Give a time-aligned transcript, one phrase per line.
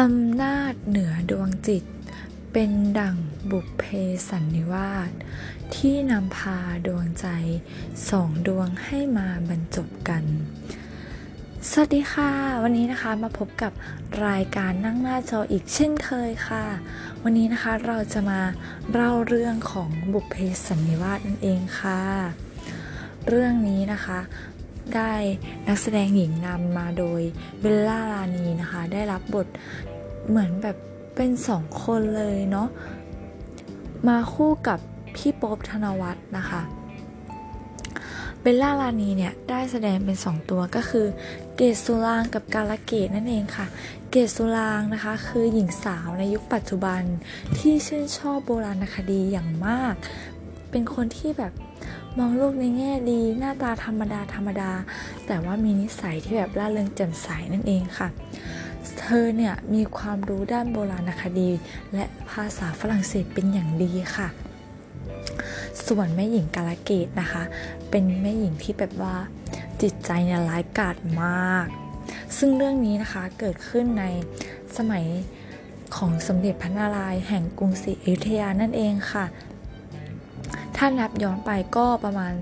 [0.00, 1.84] อำนาจเหนือดวงจิต
[2.52, 3.16] เป็นดั่ง
[3.50, 3.84] บุพเพ
[4.28, 5.10] สันนิวาส
[5.74, 7.26] ที่นำพาดวงใจ
[8.10, 10.24] สองดวงให้มาบรรจบกัน
[11.70, 12.30] สวัสดีค่ะ
[12.62, 13.72] วันนี้นะคะมาพบกับ
[14.26, 16.64] รายการนั่งหน้าจออีกเช่นเคยค่ะ
[17.22, 18.40] วันนี้นะคะเราจะมา
[18.92, 22.00] เล่าเรื่องของบุพเพสันนิวาสนั่นเองค่ะ
[23.28, 24.18] เรื่องนี้นะคะ
[24.96, 25.14] ได้
[25.66, 27.20] นักแสดงหญิงนำมาโดย
[27.60, 29.46] เบลล่าลานีนะคะ ได้รับบท
[30.28, 30.76] เหมือนแบบ
[31.16, 32.68] เป็นสองคนเลยเนาะ
[34.08, 34.78] มาคู่กับ
[35.16, 36.62] พี่โป๊บธนวัฒน์นะคะ
[38.40, 41.06] เบลล่าลานีเนี่ยได้แสดงเป็น 2 ตัวก็คือ
[41.56, 43.66] เกศสุรางกับกาลเกตนั่นเองค่ะ
[44.10, 47.02] เกศสุรางนะคะคือหญิงสาวในยุคปัจจุบัน
[47.58, 49.94] ที่ชื่นชอบโบราณคดีอย่างมาก
[50.70, 51.52] เป็นคนที่แบบ
[52.18, 54.72] มองโลกในแง่ดี หน้าตาธรรมดาธรรมดา
[55.26, 58.08] แต่ว่ามีนิสัยที่แบบร่าเริงแจ่มใสนั่นเองค่ะ
[58.98, 61.50] เธอเนี่ยมีความรู้ด้านโบราณคดี
[61.92, 64.28] และภาษาฝรั่งเศสเป็นอย่างดีค่ะ
[65.86, 67.42] ส่วนแม่หญิงกาลเกตนะคะ
[67.90, 69.14] เป็นแม่หญิงที่แบบว่า
[69.82, 71.66] จิตใจเนี่ยร้ายกาจมาก
[72.36, 74.04] ซึ่งเรื่องนี้นะคะเกิดขึ้นใน
[74.76, 75.04] สมัย
[75.96, 79.24] ของสมเด็จพระนารายณ์แห่งกรุงศรีอยุธยานั่นเองค่ะ
[80.82, 82.34] ถ้านับย้อนไปก็ประมาณ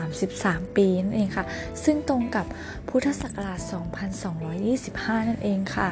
[0.00, 1.44] 333 ปีนั่นเองค่ะ
[1.84, 2.46] ซึ่งตรงกับ
[2.88, 3.60] พุทธศักราช
[4.44, 5.88] 2225 นั่นเองค่ะ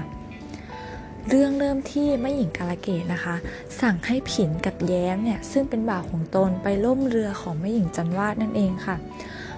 [1.29, 3.37] เรื่องเริ่มที่แม่หญิงกาลเกตนะคะ
[3.81, 8.97] สั่งให้ผินกับแย้มเนี่ย ซึ่งเป็นบ่าวของตนไปล่มเรือของแม่หญิงจันวาดนั่นเองค่ะ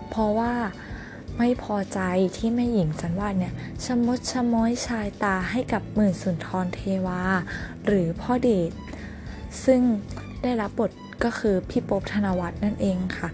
[0.08, 0.54] เพราะว่า
[1.38, 2.00] ไม่พอใจ
[2.36, 3.52] ที่แม่หญิงจันวาดเนี่ย
[3.84, 7.22] ชะมดชะม้อยชายตาให้กับหมื่นสุนทรเทวา
[7.86, 8.70] หรือพ่อเดช
[9.64, 9.82] ซึ่ง
[10.42, 10.90] ได้รับบท
[11.24, 13.28] ก็คือพี่โป๊บธนวัฒน์นั่นเองค่ะ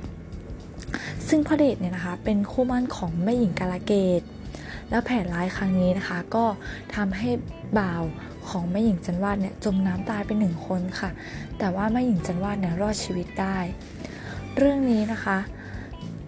[1.29, 4.23] ซึ่งพ่อเดชเนี่ยนะคะ เป็นคู่มั่นของแม่หญิงกาลเกต
[4.91, 6.45] แล้วแผนร้ายครั้งนี้นะคะ ก็
[6.95, 7.29] ทำให้
[7.79, 8.03] บ่าว
[8.49, 11.11] ของแม่หญิงจันวาดเนี่ยจมน้ำตายไปหนึ่งคนค่ะ
[11.59, 13.59] แต่ว่าแม่หญิงจันวาดเนี่ยรอดชีวิตได้
[14.57, 15.39] เรื่องนี้นะคะ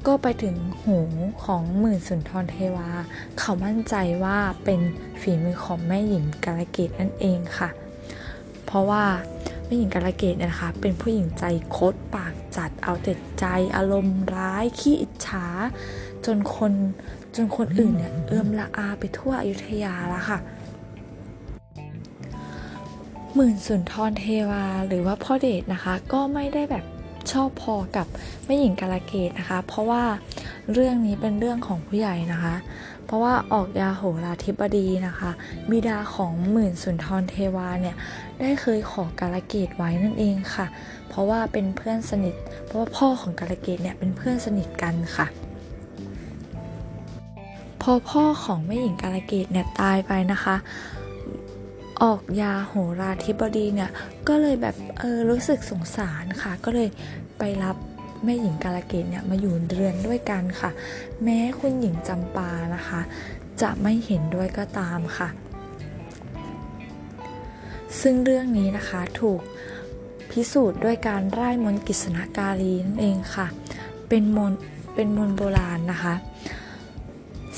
[0.06, 0.98] ก็ไปถึงหู
[1.44, 2.90] ของหมื่นสุนทรเทวา
[3.38, 4.80] เขามั่นใจว่าเป็น
[5.20, 7.68] ฝีมือของแม่หญิงกาลเกตนั่นเองค่ะ
[8.66, 9.04] เพราะว่า
[9.68, 11.44] แม่หญิงกาลเกตเนี่ยนะคะ เป็นผู้หญิงใจ
[11.76, 13.44] คดปากจัดเอาแต่ใจ
[13.76, 15.46] อารมณ์ร้ายขี้อิจฉา
[16.26, 16.72] จนคน
[17.36, 20.38] จนคนอื่นเนี่ยเอื้อมละอาไปทั่วอยุธยาแล้วค่ะ
[23.34, 26.84] หมื่นสุนทรเทวาหรือว่าพ่อเดชนะคะ ก็ไม่ได้แบบ
[27.32, 28.06] ชอบพอกับ
[28.44, 30.02] แม่หญิงกาลเกตนะคะ เพราะว่า
[30.72, 32.56] เรื่องนี้เป็นเรื่องของผู้ใหญ่นะคะ
[33.04, 35.30] เพราะว่าออกยาโหราธิบดีนะคะ
[35.70, 37.96] บิดาของหมื่นสุนทรเทวาเนี่ย
[38.40, 40.66] ได้เคยขอกาลเกตไว้นั่นเองค่ะ
[41.08, 42.34] เพราะว่าเป็นเพื่อนสนิท
[42.64, 45.26] เพราะว่าพ่อของกาลเกตเนี่ยเป็นเพื่อนสนิทกันค่ะ
[47.82, 50.56] พอพ่อของแม่หญิงกาลเกตเนี่ยตายไปนะคะ
[52.02, 53.90] ออกยาโหราธิบดีเนี่ย
[54.28, 56.88] ก็เลยแบบเออรู้สึกสงสารค่ะ ก็เลย
[57.38, 57.76] ไปรับ
[58.24, 60.70] แม่หญิงกาลเกตเนี่ยมาอยู่เรือนด้วยกันค่ะ
[61.24, 63.00] แม้คุณหญิงจำปานะคะ
[63.62, 65.28] จะไม่เห็นด้วยก็ตามค่ะ
[68.00, 69.40] ซึ่งเรื่องนี้นะคะถูก
[70.30, 73.46] พิสูจน์ด้วยการไร้มนต์กิษณการีนั่นเองค่ะ
[74.08, 74.52] เป็นมน
[74.94, 76.14] เป็นมนโบราณนะคะ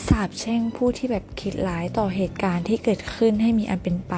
[0.07, 4.15] สาบแช่งผู้ที่แบบคิดร้ายต่อเหตุการณ์ที่เกิดขึ้นให้มีอันเป็นไป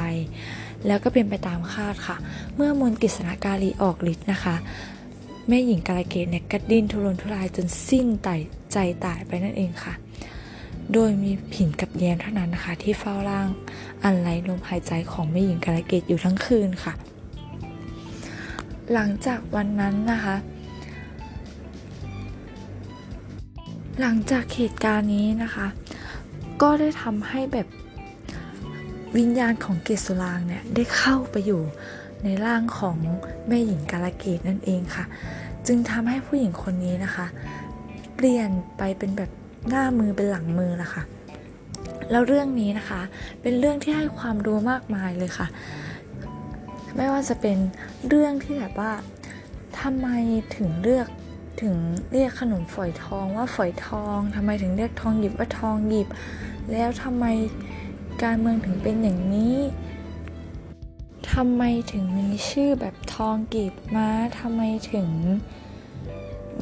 [0.86, 2.16] แล้วก็เป็นไปตามคาดค่ะ
[2.54, 4.56] เมื่อมนต์กฤษณการีออกฤทธิ์นะคะ
[5.48, 8.28] แม่หญิงกาลเกตเนี่ยกระดิ้นทุรนทุรายจนสิ้นไต
[8.72, 9.94] ใจตายไปนั่นเองค่ะ
[10.92, 13.48] โดยมีผินกับแย้มเท่านั้นนะคะ ที่เฝ้าร่าง
[14.02, 16.92] อันไร้ลมหายใจของแม่หญิงกาลเกตอยู่ทั้งคืนค่ะ
[18.92, 20.36] หลังจากวันนั้นนะคะ
[24.00, 25.66] หลังจากเหตุการณ์นี้นะคะ
[26.62, 27.66] ก็ได้ทำให้แบบ
[29.16, 31.62] วิญญาณของเกศสุรางเนี่ยได้เข้าไปอยู่
[32.24, 32.96] ในร่างของ
[33.48, 35.04] แม่หญิงกาลเกตนั่นเองค่ะ
[35.66, 37.26] จึงทำให้ผู้หญิงคนนี้นะคะ
[38.16, 39.30] เปลี่ยนไปเป็นแบบ
[39.68, 41.02] หน้ามือเป็นหลังมือละค่ะ
[42.10, 43.00] แล้วเรื่องนี้นะคะ
[43.42, 45.46] เป็นเรื่องที่ให้ความรู้มากมายเลยค่ะ
[46.96, 47.58] ไม่ว่าจะเป็น
[48.08, 48.92] เรื่องที่แบบว่า
[49.80, 50.08] ทำไม
[50.56, 51.06] ถึงเลือก
[51.62, 51.74] ถึง
[52.12, 56.08] เรียกขนมฝอยทองว่าฝอยทองทำไมถึงเรียกทองหยิบว่าทองหยิบ
[56.72, 57.24] แล้วทำไม
[58.22, 59.56] การเมืองถึงเป็นอย่างนี้
[61.34, 61.62] ทำไม
[61.92, 64.08] ถึงมีชื่อแบบทองกีบม้า
[64.38, 64.62] ทำไม
[64.92, 65.08] ถึง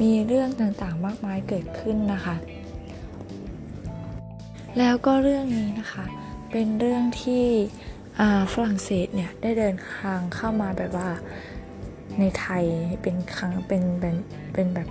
[0.01, 2.35] มีเรื่องต่างๆมากมายเกิดขึ้นนะคะ
[4.77, 6.05] แล้วก็เรื่องนี้นะคะ
[6.51, 7.45] เป็นเรื่องที่
[8.53, 11.09] ฝรั่งเศสเนี่ยได้เดินทางเข้ามาแบบว่า
[12.19, 12.63] ในไทย
[13.01, 14.15] เป็นครั้งเป็นเป็น
[14.53, 14.87] เป็นแบบ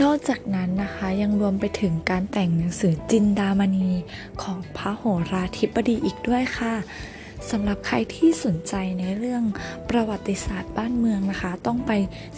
[0.00, 3.88] นอกจากนั้นนะคะยังรวมไปถึงการแต่งหนังสือจินดามณี
[4.42, 6.74] ของพระโหราธิบดีอีกด้วยค่ะ
[7.50, 9.42] สำหรับใครที่สนใจในเรื่อง
[9.90, 11.92] ประวัติศาสตร์บ้านเมืองนะคะ ต้องไป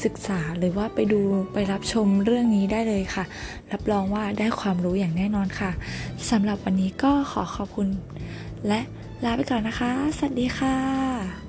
[0.04, 1.20] ศึกษาหรือว่าไปดู
[1.52, 3.24] ไปรับชมเรื่องนี้ได้เลยค่ะ
[3.72, 5.70] รับรองว่าได้ความรู้อย่างแน่นอนค่ะ
[6.30, 7.88] สำหรับวันนี้ก็ขอขอบคุณ
[8.68, 8.80] และ
[9.24, 11.43] ลาไปก่อนนะคะ สวัสดีค่ะ